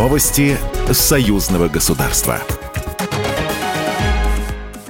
[0.00, 0.56] Новости
[0.90, 2.40] союзного государства.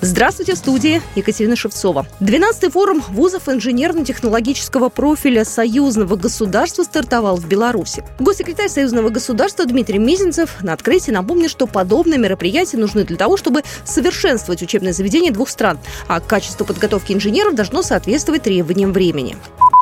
[0.00, 2.06] Здравствуйте, в студии Екатерина Шевцова.
[2.20, 8.02] 12-й форум вузов инженерно-технологического профиля союзного государства стартовал в Беларуси.
[8.18, 13.62] Госсекретарь союзного государства Дмитрий Мизинцев на открытии напомнил, что подобные мероприятия нужны для того, чтобы
[13.84, 15.78] совершенствовать учебные заведения двух стран,
[16.08, 19.36] а качество подготовки инженеров должно соответствовать требованиям времени.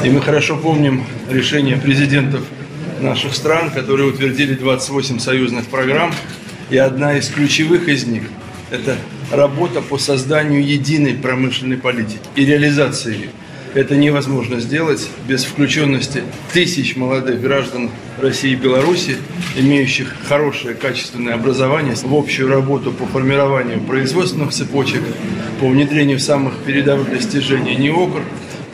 [0.04, 2.42] И мы хорошо помним решение президентов
[3.02, 6.14] наших стран, которые утвердили 28 союзных программ.
[6.70, 8.24] И одна из ключевых из них–
[8.70, 8.96] это
[9.30, 13.28] работа по созданию единой промышленной политики и реализации ее.
[13.74, 19.16] Это невозможно сделать без включенности тысяч молодых граждан России и Беларуси,
[19.56, 25.00] имеющих хорошее качественное образование, в общую работу по формированию производственных цепочек,
[25.58, 28.22] по внедрению самых передовых достижений НИОКР,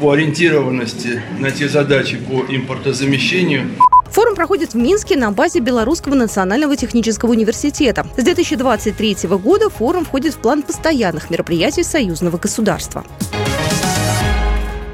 [0.00, 3.70] по ориентированности на те задачи по импортозамещению.
[4.18, 8.04] Форум проходит в Минске на базе Белорусского национального технического университета.
[8.16, 13.04] С 2023 года форум входит в план постоянных мероприятий союзного государства.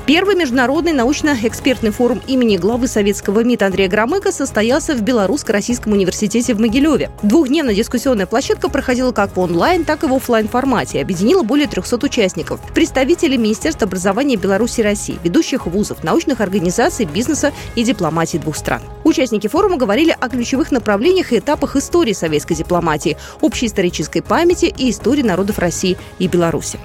[0.05, 6.61] Первый международный научно-экспертный форум имени главы советского МИД Андрея Громыка состоялся в Белорусско-Российском университете в
[6.61, 7.11] Могилеве.
[7.23, 11.01] Двухдневная дискуссионная площадка проходила как в онлайн, так и в офлайн формате.
[11.01, 12.61] Объединила более 300 участников.
[12.75, 18.83] Представители Министерств образования Беларуси и России, ведущих вузов, научных организаций, бизнеса и дипломатии двух стран.
[19.15, 24.91] Участники форума говорили о ключевых направлениях и этапах истории советской дипломатии, общей исторической памяти и
[24.91, 26.81] истории народов России и Беларуси.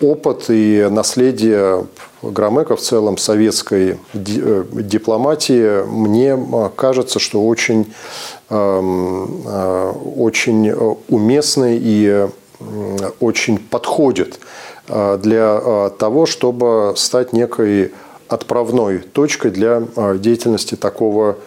[0.00, 1.84] Опыт и наследие
[2.22, 6.38] Громыка в целом советской э, дипломатии, мне
[6.76, 7.92] кажется, что очень,
[8.50, 10.70] эм, э, очень
[11.08, 12.28] уместный и
[13.18, 14.38] очень подходит
[14.86, 17.90] э, для того, чтобы стать некой
[18.28, 19.82] отправной точкой для
[20.18, 21.38] деятельности такого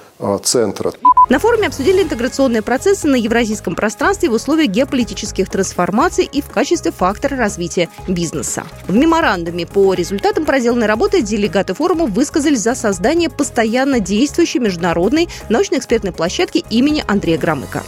[0.43, 0.93] центра.
[1.29, 6.91] На форуме обсудили интеграционные процессы на евразийском пространстве в условиях геополитических трансформаций и в качестве
[6.91, 8.63] фактора развития бизнеса.
[8.87, 16.13] В меморандуме по результатам проделанной работы делегаты форума высказались за создание постоянно действующей международной научно-экспертной
[16.13, 17.83] площадки имени Андрея Громыка.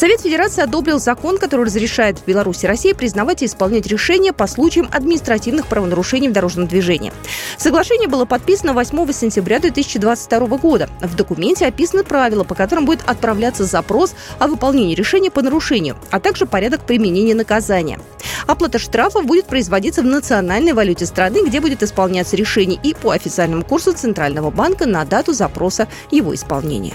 [0.00, 4.88] Совет Федерации одобрил закон, который разрешает в Беларуси России признавать и исполнять решения по случаям
[4.90, 7.12] административных правонарушений в дорожном движении.
[7.58, 10.88] Соглашение было подписано 8 сентября 2022 года.
[11.02, 16.18] В документе описаны правила, по которым будет отправляться запрос о выполнении решения по нарушению, а
[16.18, 18.00] также порядок применения наказания.
[18.46, 23.64] Оплата штрафов будет производиться в национальной валюте страны, где будет исполняться решение и по официальному
[23.64, 26.94] курсу Центрального банка на дату запроса его исполнения.